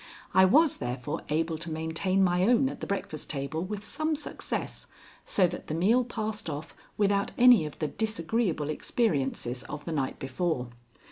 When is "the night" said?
9.85-10.17